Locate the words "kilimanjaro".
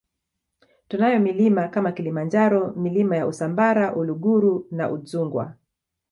1.91-2.71